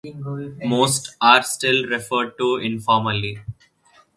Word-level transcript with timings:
Most 0.65 1.15
are 1.21 1.43
still 1.43 1.85
referred 1.85 2.35
to 2.39 2.55
informally. 2.55 3.37